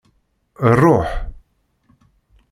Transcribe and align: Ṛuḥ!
Ṛuḥ! 0.81 1.09